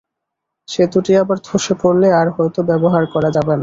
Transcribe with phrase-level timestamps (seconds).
[0.67, 3.59] সেতুটি আবার ধসে পড়লে আর হয়তো ব্যবহার করা যাবে না।